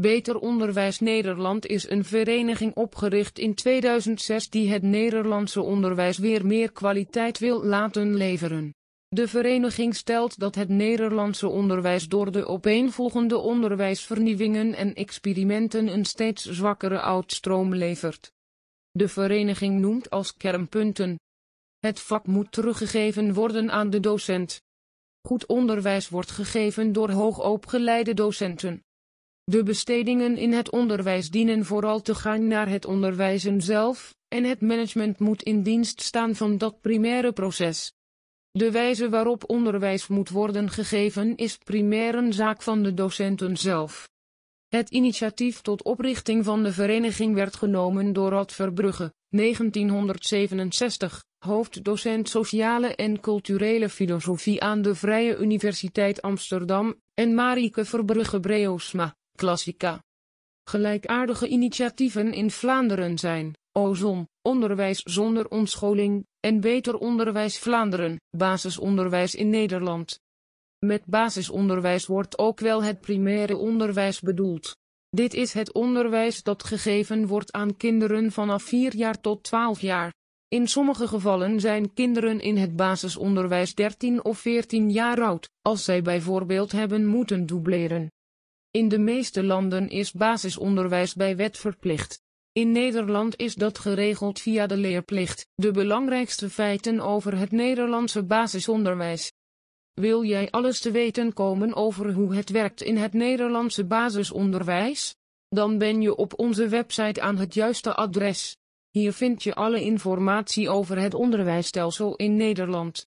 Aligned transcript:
Beter 0.00 0.38
Onderwijs 0.38 1.00
Nederland 1.00 1.66
is 1.66 1.90
een 1.90 2.04
vereniging 2.04 2.74
opgericht 2.74 3.38
in 3.38 3.54
2006 3.54 4.48
die 4.48 4.70
het 4.70 4.82
Nederlandse 4.82 5.62
onderwijs 5.62 6.18
weer 6.18 6.46
meer 6.46 6.72
kwaliteit 6.72 7.38
wil 7.38 7.64
laten 7.64 8.14
leveren. 8.14 8.74
De 9.08 9.28
vereniging 9.28 9.96
stelt 9.96 10.38
dat 10.38 10.54
het 10.54 10.68
Nederlandse 10.68 11.48
onderwijs 11.48 12.08
door 12.08 12.32
de 12.32 12.46
opeenvolgende 12.46 13.38
onderwijsvernieuwingen 13.38 14.74
en 14.74 14.94
experimenten 14.94 15.88
een 15.88 16.04
steeds 16.04 16.44
zwakkere 16.44 17.00
oudstroom 17.00 17.74
levert. 17.74 18.32
De 18.90 19.08
vereniging 19.08 19.80
noemt 19.80 20.10
als 20.10 20.36
kernpunten. 20.36 21.18
Het 21.78 22.00
vak 22.00 22.26
moet 22.26 22.52
teruggegeven 22.52 23.34
worden 23.34 23.70
aan 23.70 23.90
de 23.90 24.00
docent. 24.00 24.62
Goed 25.28 25.46
onderwijs 25.46 26.08
wordt 26.08 26.30
gegeven 26.30 26.92
door 26.92 27.10
hoogopgeleide 27.10 28.14
docenten. 28.14 28.82
De 29.50 29.62
bestedingen 29.62 30.36
in 30.36 30.52
het 30.52 30.70
onderwijs 30.70 31.30
dienen 31.30 31.64
vooral 31.64 32.00
te 32.02 32.14
gaan 32.14 32.46
naar 32.46 32.68
het 32.68 32.84
onderwijzen 32.84 33.60
zelf, 33.60 34.14
en 34.28 34.44
het 34.44 34.60
management 34.60 35.18
moet 35.18 35.42
in 35.42 35.62
dienst 35.62 36.00
staan 36.00 36.34
van 36.34 36.58
dat 36.58 36.80
primaire 36.80 37.32
proces. 37.32 37.92
De 38.50 38.70
wijze 38.70 39.08
waarop 39.08 39.50
onderwijs 39.50 40.06
moet 40.06 40.28
worden 40.28 40.70
gegeven 40.70 41.36
is 41.36 41.56
primair 41.56 42.14
een 42.14 42.32
zaak 42.32 42.62
van 42.62 42.82
de 42.82 42.94
docenten 42.94 43.56
zelf. 43.56 44.08
Het 44.68 44.90
initiatief 44.90 45.60
tot 45.60 45.82
oprichting 45.82 46.44
van 46.44 46.62
de 46.62 46.72
vereniging 46.72 47.34
werd 47.34 47.56
genomen 47.56 48.12
door 48.12 48.30
Rad 48.30 48.52
Verbrugge, 48.52 49.12
1967, 49.28 51.24
hoofddocent 51.38 52.28
sociale 52.28 52.94
en 52.94 53.20
culturele 53.20 53.88
filosofie 53.88 54.62
aan 54.62 54.82
de 54.82 54.94
Vrije 54.94 55.36
Universiteit 55.36 56.22
Amsterdam, 56.22 57.00
en 57.14 57.34
Marieke 57.34 57.84
Verbrugge-Breosma, 57.84 59.18
klassica. 59.40 60.02
Gelijkaardige 60.70 61.48
initiatieven 61.48 62.32
in 62.32 62.50
Vlaanderen 62.50 63.18
zijn 63.18 63.54
Ozon, 63.72 64.28
onderwijs 64.42 65.02
zonder 65.02 65.48
omscholing, 65.48 66.26
en 66.40 66.60
Beter 66.60 66.98
Onderwijs 66.98 67.58
Vlaanderen, 67.58 68.20
basisonderwijs 68.36 69.34
in 69.34 69.50
Nederland. 69.50 70.20
Met 70.78 71.04
basisonderwijs 71.06 72.06
wordt 72.06 72.38
ook 72.38 72.60
wel 72.60 72.82
het 72.82 73.00
primaire 73.00 73.56
onderwijs 73.56 74.20
bedoeld. 74.20 74.76
Dit 75.10 75.34
is 75.34 75.52
het 75.52 75.72
onderwijs 75.72 76.42
dat 76.42 76.64
gegeven 76.64 77.26
wordt 77.26 77.52
aan 77.52 77.76
kinderen 77.76 78.32
vanaf 78.32 78.62
4 78.62 78.96
jaar 78.96 79.20
tot 79.20 79.42
12 79.42 79.80
jaar. 79.80 80.12
In 80.48 80.68
sommige 80.68 81.08
gevallen 81.08 81.60
zijn 81.60 81.92
kinderen 81.92 82.40
in 82.40 82.56
het 82.56 82.76
basisonderwijs 82.76 83.74
13 83.74 84.24
of 84.24 84.38
14 84.38 84.90
jaar 84.90 85.22
oud, 85.22 85.50
als 85.62 85.84
zij 85.84 86.02
bijvoorbeeld 86.02 86.72
hebben 86.72 87.06
moeten 87.06 87.46
dubleren. 87.46 88.08
In 88.72 88.88
de 88.88 88.98
meeste 88.98 89.44
landen 89.44 89.88
is 89.88 90.12
basisonderwijs 90.12 91.14
bij 91.14 91.36
wet 91.36 91.58
verplicht. 91.58 92.22
In 92.52 92.72
Nederland 92.72 93.36
is 93.36 93.54
dat 93.54 93.78
geregeld 93.78 94.40
via 94.40 94.66
de 94.66 94.76
leerplicht, 94.76 95.46
de 95.54 95.70
belangrijkste 95.70 96.50
feiten 96.50 97.00
over 97.00 97.38
het 97.38 97.50
Nederlandse 97.50 98.22
basisonderwijs. 98.22 99.32
Wil 99.94 100.24
jij 100.24 100.50
alles 100.50 100.80
te 100.80 100.90
weten 100.90 101.32
komen 101.32 101.74
over 101.74 102.12
hoe 102.12 102.34
het 102.34 102.50
werkt 102.50 102.82
in 102.82 102.96
het 102.96 103.12
Nederlandse 103.12 103.84
basisonderwijs? 103.84 105.16
Dan 105.48 105.78
ben 105.78 106.00
je 106.00 106.16
op 106.16 106.38
onze 106.38 106.68
website 106.68 107.20
aan 107.20 107.36
het 107.36 107.54
juiste 107.54 107.94
adres. 107.94 108.56
Hier 108.90 109.12
vind 109.12 109.42
je 109.42 109.54
alle 109.54 109.82
informatie 109.82 110.68
over 110.68 110.98
het 110.98 111.14
onderwijsstelsel 111.14 112.16
in 112.16 112.36
Nederland. 112.36 112.98